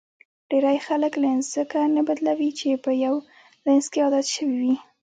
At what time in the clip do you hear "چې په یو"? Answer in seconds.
2.59-3.15